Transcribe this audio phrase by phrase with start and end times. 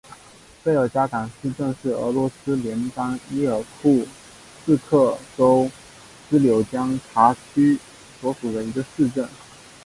[0.63, 4.03] 贝加尔港市镇是俄罗斯联邦伊尔库
[4.65, 5.69] 茨克州
[6.27, 7.77] 斯柳江卡区
[8.19, 9.29] 所属的一个市镇。